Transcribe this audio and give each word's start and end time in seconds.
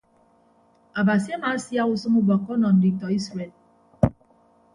Abasi 0.99 1.29
amaasiak 1.37 1.87
usʌñ 1.93 2.13
ubọkkọ 2.19 2.49
ọnọ 2.55 2.67
nditọ 2.75 3.07
isred. 3.17 3.51